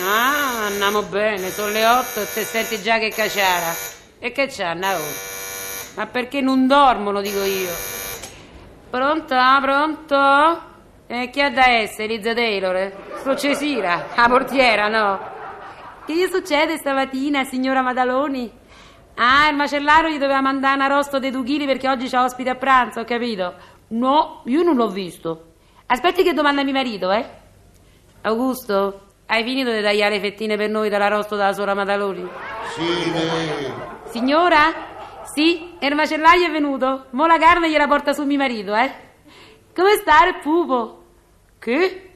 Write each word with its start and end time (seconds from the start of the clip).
Ah, 0.00 0.66
andiamo 0.66 1.02
bene, 1.02 1.50
sono 1.50 1.72
le 1.72 1.84
otto 1.84 2.20
e 2.20 2.32
te 2.32 2.44
senti 2.44 2.80
già 2.80 2.98
che 2.98 3.10
caciara. 3.10 3.74
E 4.20 4.30
che 4.30 4.46
c'hanno? 4.46 4.86
Oh? 4.86 5.26
Ma 5.96 6.06
perché 6.06 6.40
non 6.40 6.68
dormono, 6.68 7.20
dico 7.20 7.42
io. 7.42 7.70
Pronto? 8.90 9.34
Pronto? 9.60 10.62
E 11.08 11.30
chi 11.30 11.40
ha 11.40 11.50
da 11.50 11.68
essere, 11.68 12.06
Liza 12.06 12.32
Taylor? 12.32 12.92
Sto 13.16 13.34
Cesira, 13.34 14.06
la 14.14 14.28
portiera, 14.28 14.86
no? 14.86 15.18
Che 16.06 16.14
gli 16.14 16.28
succede 16.30 16.76
stamattina, 16.76 17.42
signora 17.44 17.82
Madaloni? 17.82 18.50
Ah, 19.16 19.48
il 19.48 19.56
macellaro 19.56 20.08
gli 20.08 20.18
doveva 20.18 20.40
mandare 20.40 20.76
un 20.76 20.82
arrosto 20.82 21.18
dei 21.18 21.32
due 21.32 21.42
chili 21.42 21.66
perché 21.66 21.88
oggi 21.88 22.08
c'ha 22.08 22.22
ospite 22.22 22.50
a 22.50 22.54
pranzo, 22.54 23.00
ho 23.00 23.04
capito? 23.04 23.54
No, 23.88 24.42
io 24.44 24.62
non 24.62 24.76
l'ho 24.76 24.88
visto. 24.88 25.54
Aspetti 25.86 26.22
che 26.22 26.34
domanda 26.34 26.62
mio 26.62 26.72
marito, 26.72 27.10
eh? 27.10 27.26
Augusto, 28.22 29.07
hai 29.30 29.44
finito 29.44 29.70
di 29.70 29.82
tagliare 29.82 30.14
le 30.14 30.20
fettine 30.20 30.56
per 30.56 30.70
noi 30.70 30.88
dall'arrosto 30.88 31.36
della 31.36 31.52
sora 31.52 31.74
Madaloni? 31.74 32.26
Sì, 32.74 33.10
ne- 33.10 33.72
Signora? 34.04 34.72
Sì, 35.34 35.76
il 35.78 35.94
macellaio 35.94 36.46
è 36.46 36.50
venuto. 36.50 37.04
Mo 37.10 37.26
la 37.26 37.36
carne 37.36 37.70
gliela 37.70 37.86
porta 37.86 38.14
su 38.14 38.24
mio 38.24 38.38
marito, 38.38 38.74
eh? 38.74 38.90
Come 39.74 39.96
sta 39.96 40.26
il 40.26 40.38
pupo? 40.42 41.04
Che? 41.58 42.10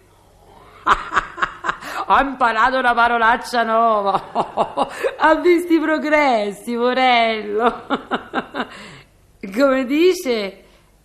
Ho 2.07 2.19
imparato 2.19 2.79
una 2.79 2.95
parolaccia 2.95 3.63
nuova. 3.63 4.31
ha 5.19 5.35
visto 5.35 5.75
i 5.75 5.81
progressi, 5.81 6.75
Morello. 6.75 7.87
Come 9.55 9.85
dice? 9.85 10.62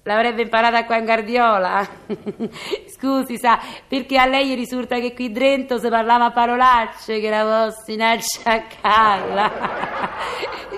L'avrebbe 0.07 0.43
imparata 0.43 0.85
qua 0.85 0.95
in 0.95 1.03
Guardiola. 1.03 1.85
Scusi, 2.87 3.37
sa, 3.37 3.59
perché 3.85 4.17
a 4.17 4.25
lei 4.25 4.55
risulta 4.55 4.99
che 4.99 5.13
qui 5.13 5.33
dentro 5.33 5.77
si 5.79 5.89
parlava 5.89 6.31
parolacce 6.31 7.19
che 7.19 7.29
la 7.29 7.43
vostra 7.43 8.11
a 8.11 8.17
sciacalla. 8.17 9.51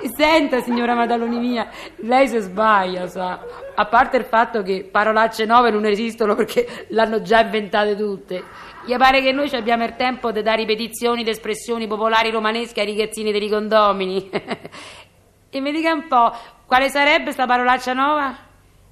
Senta, 0.17 0.61
signora 0.61 0.95
Madaloni 0.95 1.37
mia, 1.37 1.69
lei 1.97 2.27
si 2.27 2.39
sbaglia, 2.39 3.05
sa. 3.05 3.39
A 3.75 3.85
parte 3.85 4.17
il 4.17 4.25
fatto 4.25 4.63
che 4.63 4.89
parolacce 4.91 5.45
nuove 5.45 5.69
non 5.69 5.85
esistono 5.85 6.33
perché 6.33 6.87
l'hanno 6.89 7.21
già 7.21 7.41
inventate 7.41 7.95
tutte. 7.95 8.43
Gli 8.83 8.97
pare 8.97 9.21
che 9.21 9.31
noi 9.31 9.47
abbiamo 9.51 9.83
il 9.83 9.95
tempo 9.95 10.31
di 10.31 10.41
dare 10.41 10.57
ripetizioni 10.57 11.23
di 11.23 11.29
espressioni 11.29 11.85
popolari 11.85 12.31
romanesche 12.31 12.81
ai 12.81 12.87
ragazzini 12.87 13.31
dei 13.31 13.47
condomini. 13.47 14.27
e 15.51 15.59
mi 15.59 15.71
dica 15.71 15.93
un 15.93 16.07
po', 16.07 16.35
quale 16.65 16.89
sarebbe 16.89 17.31
sta 17.31 17.45
parolaccia 17.45 17.93
nuova? 17.93 18.47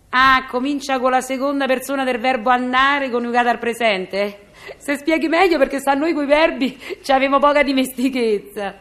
Ah, 0.10 0.46
comincia 0.50 1.00
con 1.00 1.12
la 1.12 1.22
seconda 1.22 1.66
persona 1.66 2.06
del 2.06 2.20
verbo 2.20 2.50
andare 2.50 3.10
coniugata 3.10 3.50
al 3.50 3.60
presente? 3.60 4.52
Se 4.78 4.98
spieghi 4.98 5.28
meglio 5.28 5.58
perché 5.58 5.80
sa 5.80 5.94
noi 5.94 6.14
coi 6.14 6.26
verbi 6.26 6.80
ci 7.04 7.12
avevamo 7.12 7.40
poca 7.40 7.62
dimestichezza. 7.62 8.74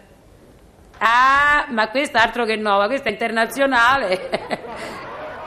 Ah, 0.99 1.67
ma 1.71 1.89
questa 1.89 2.23
altro 2.23 2.45
che 2.45 2.57
nuova, 2.57 2.87
questa 2.87 3.09
è 3.09 3.13
internazionale. 3.13 4.31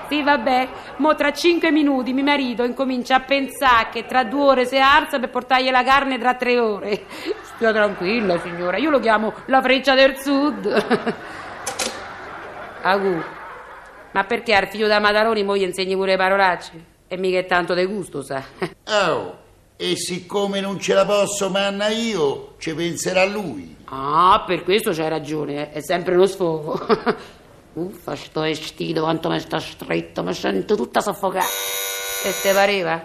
sì, 0.09 0.21
vabbè, 0.21 0.67
mo 0.97 1.15
tra 1.15 1.31
cinque 1.31 1.71
minuti 1.71 2.13
mio 2.13 2.25
marito 2.25 2.63
incomincia 2.63 3.15
a 3.15 3.21
pensare 3.21 3.87
che 3.91 4.05
tra 4.05 4.25
due 4.25 4.43
ore 4.43 4.65
si 4.65 4.77
alza 4.77 5.17
per 5.17 5.29
portargli 5.29 5.71
la 5.71 5.83
carne 5.83 6.19
tra 6.19 6.35
tre 6.35 6.59
ore. 6.59 7.05
Stia 7.41 7.71
tranquilla, 7.71 8.37
signora, 8.39 8.77
io 8.77 8.89
lo 8.89 8.99
chiamo 8.99 9.33
la 9.45 9.61
freccia 9.61 9.95
del 9.95 10.17
sud. 10.17 10.67
Agu, 12.81 13.23
ma 14.11 14.23
perché 14.23 14.53
al 14.53 14.67
figlio 14.67 14.87
da 14.87 14.99
Madaroni 14.99 15.43
mo 15.43 15.55
gli 15.55 15.61
insegni 15.61 15.95
pure 15.95 16.11
le 16.11 16.17
parolacce? 16.17 16.85
E 17.07 17.17
mica 17.17 17.39
è 17.39 17.45
tanto 17.45 17.73
de 17.73 17.85
gusto, 17.85 18.21
sa. 18.21 18.43
Oh, 18.89 19.37
e 19.75 19.95
siccome 19.95 20.59
non 20.61 20.79
ce 20.79 20.93
la 20.93 21.05
posso 21.05 21.49
manna 21.49 21.87
io, 21.87 22.55
ci 22.57 22.73
penserà 22.73 23.23
lui. 23.25 23.77
Ah, 23.85 24.43
per 24.45 24.63
questo 24.63 24.91
c'hai 24.91 25.09
ragione, 25.09 25.71
eh, 25.71 25.77
è 25.77 25.81
sempre 25.81 26.15
lo 26.15 26.27
sfogo. 26.27 26.79
Uffa, 27.73 28.15
sto 28.15 28.41
vestito, 28.41 29.01
quanto 29.01 29.29
mi 29.29 29.39
sta 29.39 29.59
stretto, 29.59 30.23
mi 30.23 30.33
sento 30.33 30.75
tutta 30.75 31.01
soffocata. 31.01 31.45
E 32.25 32.33
te 32.41 32.51
pareva? 32.51 33.01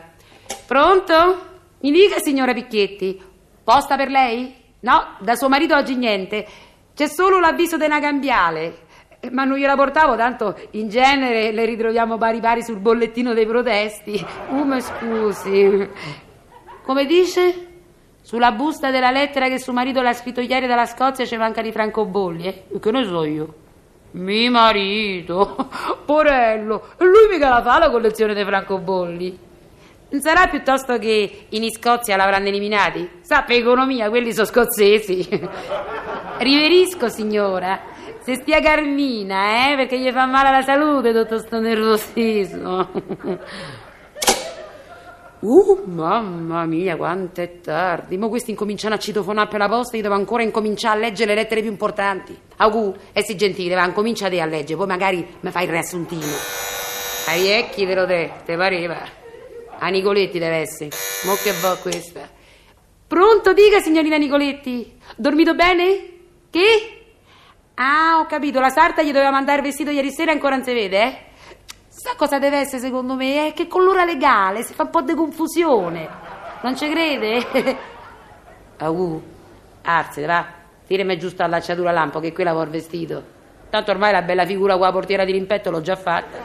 Pronto? 0.67 1.53
Mi 1.81 1.93
dica, 1.93 2.19
signora 2.19 2.53
Picchietti, 2.53 3.23
posta 3.63 3.97
per 3.97 4.09
lei? 4.09 4.55
No, 4.81 5.17
da 5.21 5.37
suo 5.37 5.49
marito 5.49 5.77
oggi 5.77 5.95
niente. 5.95 6.47
C'è 6.95 7.07
solo 7.09 7.39
l'avviso 7.39 7.77
della 7.77 8.01
cambiale. 8.01 8.83
Ma 9.31 9.45
non 9.45 9.59
gliela 9.59 9.77
portavo, 9.77 10.17
tanto 10.17 10.57
in 10.73 10.89
genere 10.89 11.53
le 11.53 11.65
ritroviamo 11.65 12.17
pari 12.19 12.41
pari 12.41 12.63
sul 12.63 12.79
bollettino 12.79 13.35
dei 13.35 13.47
protesti. 13.47 14.25
Uh, 14.51 14.65
mi 14.65 14.81
scusi. 14.81 15.89
Come 16.85 17.07
dice? 17.07 17.69
Sulla 18.21 18.53
busta 18.53 18.91
della 18.91 19.11
lettera 19.11 19.49
che 19.49 19.59
suo 19.59 19.73
marito 19.73 20.01
l'ha 20.01 20.15
scritto 20.15 20.41
ieri 20.41 20.67
dalla 20.67 20.87
Scozia 20.87 21.25
c'è 21.25 21.37
manca 21.37 21.61
di 21.61 21.73
francobolli, 21.73 22.47
eh? 22.47 22.79
Che 22.81 22.91
ne 22.91 23.05
so 23.05 23.25
io? 23.25 23.55
Mi 24.13 24.49
marito, 24.49 25.69
porello, 26.07 26.89
e 26.99 27.05
lui 27.05 27.29
mica 27.31 27.49
la 27.49 27.63
fa 27.63 27.79
la 27.79 27.91
collezione 27.91 28.33
dei 28.33 28.45
francobolli. 28.45 29.39
Non 30.09 30.21
sarà 30.21 30.47
piuttosto 30.47 30.97
che 30.99 31.47
in 31.49 31.71
Scozia 31.71 32.17
l'avranno 32.17 32.47
eliminati? 32.49 33.09
Sa, 33.21 33.43
per 33.43 33.57
economia, 33.57 34.09
quelli 34.09 34.33
sono 34.33 34.47
scozzesi. 34.47 35.29
Riverisco, 36.39 37.09
signora. 37.09 37.81
Se 38.25 38.37
stia 38.37 38.59
Carmina, 38.63 39.71
eh, 39.71 39.77
perché 39.77 39.99
gli 39.99 40.11
fa 40.11 40.25
male 40.25 40.51
la 40.51 40.63
salute 40.63 41.13
tutto 41.13 41.39
sto 41.39 41.61
nervosismo. 41.61 42.89
Uh, 45.45 45.83
mamma 45.85 46.65
mia, 46.65 46.97
quanto 46.97 47.43
è 47.43 47.61
tardi. 47.61 48.17
Mo 48.17 48.31
questi 48.31 48.51
incominciano 48.53 48.95
a 48.95 48.99
citofonare 48.99 49.47
per 49.47 49.59
la 49.59 49.69
posta, 49.69 49.95
io 49.97 50.01
devo 50.01 50.15
ancora 50.15 50.43
incominciare 50.43 50.97
a 50.97 51.01
leggere 51.03 51.35
le 51.35 51.43
lettere 51.43 51.61
più 51.61 51.69
importanti. 51.69 52.35
Augù, 52.57 52.95
e 53.13 53.23
si 53.23 53.37
gentile, 53.37 53.75
va, 53.75 53.85
incomincia 53.85 54.31
te 54.31 54.41
a 54.41 54.47
leggere, 54.47 54.79
poi 54.79 54.87
magari 54.87 55.27
mi 55.41 55.51
fai 55.51 55.65
il 55.65 55.71
riassuntino. 55.71 56.25
Ai 57.29 57.43
vecchi, 57.43 57.85
ve 57.85 57.95
lo 57.95 58.07
te, 58.07 58.31
te 58.47 58.57
pareva. 58.57 59.07
A 59.79 59.89
Nicoletti 59.89 60.39
deve 60.39 60.57
essere. 60.61 60.89
Mo 61.27 61.35
che 61.35 61.53
va 61.61 61.77
questa. 61.77 62.27
Pronto, 63.07 63.53
dica, 63.53 63.81
signorina 63.81 64.17
Nicoletti. 64.17 64.99
Dormito 65.15 65.55
bene? 65.55 66.09
Che? 66.49 66.94
Ah, 67.77 68.21
ho 68.21 68.27
capito, 68.27 68.61
la 68.61 68.71
sarta 68.71 69.03
gli 69.03 69.11
doveva 69.11 69.31
mandare 69.31 69.59
il 69.59 69.65
vestito 69.65 69.91
ieri 69.91 70.13
sera 70.13 70.31
e 70.31 70.35
ancora 70.35 70.55
non 70.57 70.65
si 70.65 70.73
vede, 70.73 71.03
eh? 71.03 71.19
Sa 71.89 72.15
cosa 72.17 72.39
deve 72.39 72.59
essere 72.59 72.81
secondo 72.81 73.15
me? 73.15 73.49
È 73.49 73.53
che 73.53 73.67
con 73.67 73.83
l'ora 73.83 74.05
legale 74.05 74.63
si 74.63 74.75
fa 74.75 74.85
un 74.85 74.91
po' 74.91 75.03
di 75.03 75.15
confusione. 75.15 76.09
Non 76.63 76.77
ci 76.77 76.89
crede? 76.89 77.47
Augù, 78.79 79.23
arzete, 79.83 80.27
va. 80.27 80.47
Tirami 80.87 81.19
giusto 81.19 81.43
allacciatura 81.43 81.91
lampo 81.91 82.21
che 82.21 82.33
quella 82.33 82.53
vuol 82.53 82.69
vestito. 82.69 83.23
Tanto 83.71 83.91
ormai 83.91 84.13
la 84.13 84.23
bella 84.23 84.45
figura 84.45 84.77
la 84.77 84.93
portiera 84.93 85.25
di 85.25 85.33
rimpetto 85.33 85.71
l'ho 85.71 85.81
già 85.81 85.97
fatta. 85.97 86.39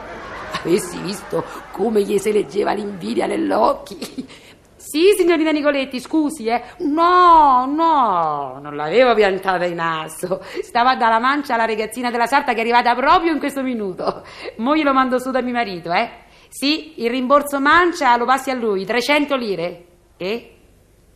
Avessi 0.64 0.98
visto 0.98 1.44
come 1.70 2.02
gli 2.02 2.18
si 2.18 2.32
leggeva 2.32 2.72
l'invidia 2.72 3.26
negli 3.26 3.52
occhi. 3.52 4.28
Sì, 4.80 5.12
signorina 5.14 5.50
Nicoletti, 5.50 6.00
scusi, 6.00 6.46
eh. 6.46 6.62
No, 6.78 7.66
no, 7.66 8.58
non 8.62 8.74
l'avevo 8.74 9.14
piantata 9.14 9.66
in 9.66 9.78
asso. 9.78 10.42
Stava 10.62 10.96
dalla 10.96 11.18
mancia 11.18 11.54
la 11.54 11.66
ragazzina 11.66 12.10
della 12.10 12.24
sarta 12.24 12.52
che 12.52 12.58
è 12.58 12.60
arrivata 12.62 12.94
proprio 12.94 13.30
in 13.30 13.38
questo 13.38 13.60
minuto. 13.62 14.24
Mo 14.56 14.74
glielo 14.74 14.94
mando 14.94 15.18
su 15.18 15.30
da 15.30 15.42
mio 15.42 15.52
marito, 15.52 15.92
eh. 15.92 16.10
Sì, 16.48 17.02
il 17.02 17.10
rimborso 17.10 17.60
mancia 17.60 18.16
lo 18.16 18.24
passi 18.24 18.48
a 18.48 18.54
lui, 18.54 18.86
300 18.86 19.36
lire. 19.36 19.84
E? 20.16 20.56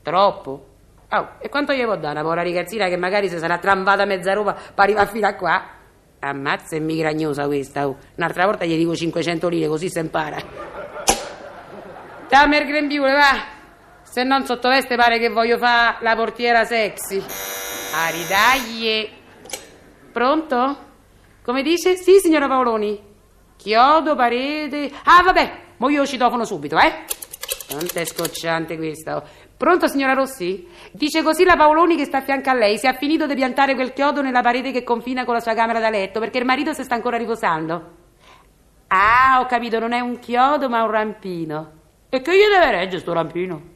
Troppo. 0.03 0.67
Oh, 1.09 1.29
e 1.39 1.49
quanto 1.49 1.73
gli 1.73 1.83
può 1.85 1.97
dare 1.97 2.13
una 2.13 2.23
povera 2.23 2.43
ragazzina 2.43 2.89
che 2.89 2.99
magari 2.99 3.31
si 3.31 3.39
sarà 3.39 3.57
trambata 3.57 4.05
mezza 4.05 4.35
roba 4.35 4.53
per 4.53 4.73
arrivare 4.77 5.09
fino 5.09 5.27
a 5.27 5.35
qua? 5.37 5.65
Ammazza, 6.19 6.77
è 6.77 6.81
migragnosa 6.81 7.47
questa. 7.47 7.89
Oh. 7.89 7.97
Un'altra 8.17 8.45
volta 8.45 8.67
gli 8.67 8.77
dico 8.77 8.95
500 8.95 9.49
lire, 9.49 9.69
così 9.69 9.89
si 9.89 9.99
impara. 10.01 10.37
Dammi 12.29 12.57
il 12.59 12.67
grembiule, 12.67 13.13
va. 13.13 13.54
Se 14.15 14.23
non 14.23 14.47
sottoveste 14.47 14.95
pare 14.95 15.19
che 15.19 15.29
voglio 15.29 15.59
fare 15.59 15.97
la 16.03 16.15
portiera 16.15 16.65
sexy. 16.65 17.21
Aridaglie. 17.97 19.09
Pronto? 20.13 20.77
Come 21.43 21.63
dice? 21.65 21.97
Sì, 21.97 22.21
signora 22.21 22.47
Paoloni. 22.47 22.97
Chiodo, 23.57 24.15
parete. 24.15 24.89
Ah, 25.03 25.21
vabbè, 25.25 25.53
mo 25.79 25.89
io 25.89 26.07
citofono 26.07 26.45
subito, 26.45 26.79
eh? 26.79 27.07
Quanto 27.69 27.99
è 27.99 28.05
scocciante 28.05 28.77
questo. 28.77 29.21
Pronto, 29.57 29.89
signora 29.89 30.13
Rossi? 30.13 30.65
Dice 30.93 31.25
così 31.25 31.43
la 31.43 31.57
Paoloni 31.57 31.97
che 31.97 32.05
sta 32.05 32.19
a 32.19 32.23
fianco 32.23 32.51
a 32.51 32.55
lei. 32.55 32.79
Si 32.79 32.87
è 32.87 32.97
finito 32.97 33.27
di 33.27 33.35
piantare 33.35 33.75
quel 33.75 33.93
chiodo 33.93 34.23
nella 34.23 34.43
parete 34.43 34.71
che 34.71 34.85
confina 34.85 35.25
con 35.25 35.35
la 35.35 35.41
sua 35.41 35.55
camera 35.55 35.81
da 35.81 35.91
letto 35.91 36.21
perché 36.21 36.39
il 36.39 36.45
marito 36.45 36.73
si 36.73 36.85
sta 36.85 36.95
ancora 36.95 37.17
riposando. 37.17 37.91
Ah, 38.87 39.41
ho 39.41 39.47
capito, 39.47 39.81
non 39.81 39.93
è 39.93 39.99
un 39.99 40.21
chiodo 40.21 40.69
ma 40.69 40.85
un 40.85 40.91
rampino. 40.93 41.73
E 42.09 42.23
che 42.23 42.31
gli 42.31 42.49
deve 42.49 42.71
reggere 42.71 43.01
sto 43.01 43.13
rampino? 43.13 43.74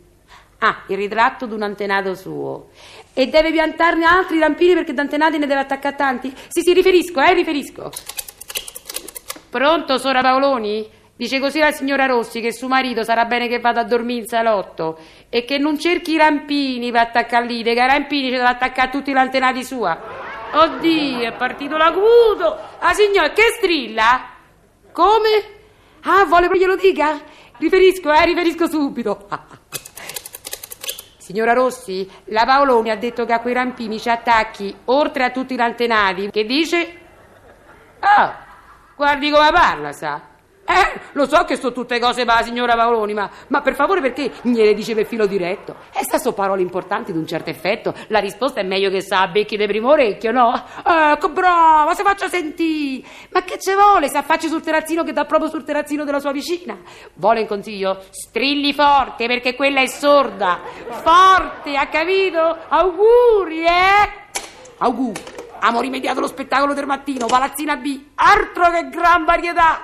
Ah, 0.61 0.83
il 0.89 0.97
ritratto 0.97 1.47
di 1.47 1.55
un 1.55 1.63
antenato 1.63 2.15
suo. 2.15 2.71
E 3.15 3.29
deve 3.29 3.53
piantarne 3.53 4.05
altri 4.05 4.39
rampini 4.39 4.75
perché 4.75 4.93
d'antenati 4.93 5.39
ne 5.39 5.47
deve 5.47 5.61
attaccare 5.61 5.95
tanti? 5.95 6.35
Sì, 6.49 6.63
sì, 6.63 6.73
riferisco, 6.73 7.21
eh, 7.21 7.33
riferisco. 7.33 7.91
Pronto, 9.51 9.99
sora 9.99 10.21
Paoloni? 10.21 10.97
Dice 11.19 11.41
così 11.41 11.59
la 11.59 11.73
signora 11.73 12.07
Rossi 12.07 12.41
che 12.41 12.53
suo 12.53 12.69
marito 12.69 13.03
sarà 13.03 13.25
bene 13.25 13.49
che 13.49 13.59
vada 13.59 13.81
a 13.81 13.85
dormire 13.85 14.21
in 14.21 14.27
salotto 14.29 15.01
e 15.29 15.45
che 15.45 15.59
non 15.59 15.77
cerchi 15.77 16.13
i 16.13 16.17
rampini 16.17 16.93
per 16.93 17.01
attaccare 17.01 17.45
lì, 17.45 17.63
che 17.65 17.71
i 17.71 17.75
rampini 17.75 18.27
ci 18.27 18.37
deve 18.37 18.45
attaccare 18.45 18.91
tutti 18.91 19.11
gli 19.11 19.17
antenati 19.17 19.65
sua. 19.65 19.99
Oddio, 20.53 21.23
è 21.23 21.33
partito 21.33 21.77
l'acuto. 21.77 22.57
Ah, 22.79 22.95
signora, 22.95 23.31
che 23.33 23.43
strilla? 23.57 24.29
Come? 24.93 25.43
Ah, 26.03 26.25
vuole 26.25 26.49
che 26.49 26.59
glielo 26.59 26.77
dica? 26.77 27.21
Riferisco, 27.59 28.13
eh, 28.13 28.25
riferisco 28.25 28.69
subito. 28.69 29.27
Signora 31.29 31.53
Rossi, 31.53 32.11
la 32.29 32.47
Paoloni 32.47 32.89
ha 32.89 32.97
detto 32.97 33.27
che 33.27 33.35
a 33.35 33.41
quei 33.41 33.53
rampini 33.53 34.01
ci 34.01 34.09
attacchi, 34.09 34.75
oltre 34.87 35.25
a 35.25 35.31
tutti 35.31 35.57
gli 35.57 35.61
antenati, 35.61 36.31
che 36.31 36.47
dice... 36.47 37.01
Ah, 37.99 38.35
guardi 38.97 39.31
come 39.31 39.51
parla, 39.53 39.93
sa. 39.93 40.28
Eh, 40.71 41.01
lo 41.13 41.27
so 41.27 41.45
che 41.45 41.57
sono 41.57 41.73
tutte 41.73 41.99
cose 41.99 42.27
per 42.27 42.35
la 42.35 42.43
signora 42.43 42.75
Paoloni, 42.75 43.15
ma, 43.15 43.31
ma 43.47 43.63
per 43.63 43.75
favore 43.75 44.03
perché 44.03 44.31
gliele 44.43 44.75
dice 44.75 44.95
per 44.95 45.07
filo 45.07 45.25
diretto? 45.25 45.77
E 45.95 46.05
sta 46.05 46.19
sono 46.19 46.35
parole 46.35 46.61
importanti 46.61 47.11
di 47.11 47.17
un 47.17 47.27
certo 47.27 47.49
effetto. 47.49 47.95
La 48.09 48.19
risposta 48.19 48.61
è 48.61 48.65
meglio 48.65 48.91
che 48.91 49.01
sa 49.01 49.23
a 49.23 49.29
becchi 49.29 49.57
di 49.57 49.67
primo 49.67 49.89
orecchio, 49.89 50.31
no? 50.31 50.63
Ecco, 50.85 51.31
brava, 51.31 51.95
si 51.95 52.03
faccia 52.03 52.29
sentire. 52.29 53.03
Ma 53.31 53.43
che 53.45 53.59
ci 53.59 53.73
vuole? 53.73 54.11
Si 54.11 54.17
affacci 54.19 54.49
sul 54.49 54.61
terrazzino 54.61 55.05
che 55.05 55.13
dà 55.15 55.25
proprio 55.25 55.49
sul 55.49 55.65
terrazzino 55.65 56.05
della 56.05 56.21
sua 56.21 56.33
vicina. 56.33 56.77
Vuole 57.15 57.41
un 57.41 57.47
consiglio? 57.47 58.05
Strilli 58.11 58.75
forte 58.75 59.27
perché 59.27 59.55
quella 59.55 59.81
è 59.81 59.87
sorda. 59.87 60.61
Forte, 61.03 61.77
ha 61.77 61.87
capito? 61.87 62.59
Auguri, 62.69 63.65
eh? 63.65 64.11
Auguri. 64.79 65.23
Amo 65.61 65.81
rimediato 65.81 66.21
lo 66.21 66.29
spettacolo 66.29 66.75
del 66.75 66.87
mattino, 66.87 67.27
Palazzina 67.27 67.77
B, 67.77 68.01
altro 68.15 68.71
che 68.71 68.89
gran 68.91 69.25
varietà. 69.25 69.83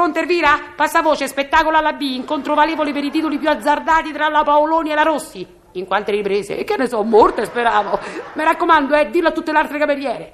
Pronta 0.00 0.20
Elvira? 0.20 0.58
Passavoce, 0.74 1.28
spettacolo 1.28 1.76
alla 1.76 1.92
B, 1.92 2.00
incontro 2.00 2.54
valevole 2.54 2.90
per 2.90 3.04
i 3.04 3.10
titoli 3.10 3.36
più 3.36 3.50
azzardati 3.50 4.12
tra 4.12 4.30
la 4.30 4.42
Paoloni 4.42 4.90
e 4.90 4.94
la 4.94 5.02
Rossi. 5.02 5.46
In 5.72 5.86
quante 5.86 6.10
riprese? 6.10 6.56
E 6.56 6.64
che 6.64 6.78
ne 6.78 6.88
so, 6.88 7.02
morte 7.02 7.44
speravo. 7.44 8.00
Mi 8.32 8.42
raccomando, 8.42 8.94
eh, 8.94 9.10
dillo 9.10 9.28
a 9.28 9.32
tutte 9.32 9.52
le 9.52 9.58
altre 9.58 9.78
cameriere. 9.78 10.32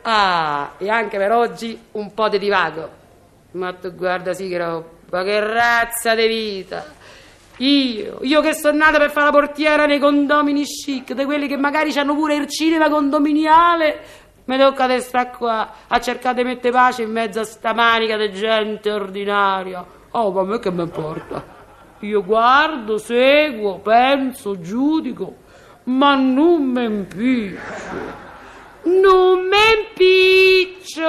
Ah, 0.00 0.70
e 0.78 0.88
anche 0.88 1.18
per 1.18 1.32
oggi 1.32 1.78
un 1.92 2.14
po' 2.14 2.30
di 2.30 2.38
divago. 2.38 2.88
Ma 3.50 3.74
tu 3.74 3.94
guarda 3.94 4.32
sì 4.32 4.48
che 4.48 4.84
che 5.10 5.40
razza 5.40 6.14
di 6.14 6.26
vita. 6.26 6.82
Io, 7.58 8.20
io 8.22 8.40
che 8.40 8.54
sono 8.54 8.78
nata 8.78 8.96
per 8.96 9.10
fare 9.10 9.26
la 9.26 9.32
portiera 9.32 9.84
nei 9.84 9.98
condomini 9.98 10.64
chic, 10.64 11.12
di 11.12 11.24
quelli 11.26 11.46
che 11.46 11.58
magari 11.58 11.92
hanno 11.98 12.14
pure 12.14 12.36
il 12.36 12.48
cinema 12.48 12.88
condominiale, 12.88 14.00
mi 14.44 14.58
tocca 14.58 14.86
di 14.86 15.00
stare 15.00 15.30
qua 15.36 15.70
a 15.86 16.00
cercare 16.00 16.36
di 16.36 16.44
mettere 16.44 16.72
pace 16.72 17.02
in 17.02 17.10
mezzo 17.10 17.40
a 17.40 17.44
sta 17.44 17.72
manica 17.72 18.16
di 18.16 18.32
gente 18.32 18.90
ordinaria. 18.90 19.84
Oh, 20.10 20.32
ma 20.32 20.40
a 20.40 20.44
me 20.44 20.58
che 20.58 20.70
mi 20.70 20.82
importa? 20.82 21.42
Io 22.00 22.24
guardo, 22.24 22.98
seguo, 22.98 23.78
penso, 23.78 24.58
giudico, 24.60 25.36
ma 25.84 26.14
non 26.14 26.62
mi 26.64 26.84
impiccio. 26.84 27.58
Non 28.82 29.46
mi 29.46 29.58
impiccio! 29.78 31.08